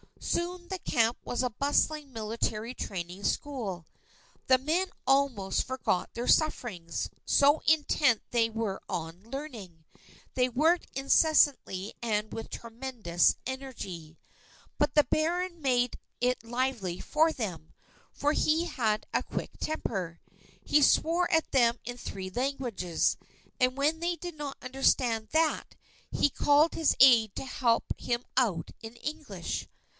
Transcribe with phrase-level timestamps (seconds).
[0.19, 3.85] Soon the camp was a bustling military training school.
[4.47, 9.83] The men almost forgot their sufferings, so intent they were on learning.
[10.35, 14.17] They worked incessantly and with tremendous energy.
[14.77, 17.71] But the Baron made it lively for them,
[18.11, 20.19] for he had a quick temper.
[20.63, 23.17] He swore at them in three languages;
[23.59, 25.75] and, when they did not understand that,
[26.11, 29.67] he called his aide to help him out in English.